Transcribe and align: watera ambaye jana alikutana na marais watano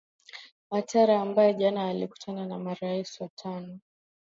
watera 0.71 1.21
ambaye 1.21 1.53
jana 1.53 1.83
alikutana 1.87 2.45
na 2.45 2.59
marais 2.59 3.21
watano 3.21 3.79